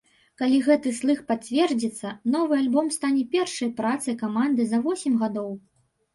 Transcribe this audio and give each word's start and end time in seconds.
Калі 0.41 0.59
гэты 0.67 0.93
слых 0.99 1.19
пацвердзіцца, 1.31 2.13
новы 2.37 2.57
альбом 2.63 2.89
стане 2.97 3.23
першай 3.37 3.71
працай 3.83 4.19
каманды 4.25 4.61
за 4.73 4.83
восем 4.89 5.13
гадоў. 5.23 5.51